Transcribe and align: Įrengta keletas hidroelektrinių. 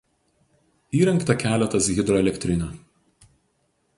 Įrengta 0.99 1.35
keletas 1.43 1.91
hidroelektrinių. 1.97 2.73